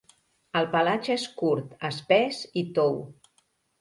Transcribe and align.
El 0.61 0.67
pelatge 0.75 1.13
és 1.19 1.27
curt, 1.41 1.75
espès 1.93 2.41
i 2.63 2.65
tou. 2.79 2.99